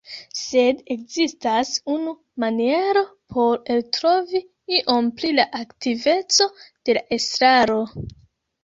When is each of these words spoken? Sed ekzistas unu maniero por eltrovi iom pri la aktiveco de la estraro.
Sed 0.37 0.79
ekzistas 0.95 1.73
unu 1.97 2.13
maniero 2.45 3.05
por 3.35 3.61
eltrovi 3.77 4.43
iom 4.81 5.15
pri 5.21 5.35
la 5.39 5.49
aktiveco 5.63 6.51
de 6.61 6.99
la 7.01 7.07
estraro. 7.21 7.81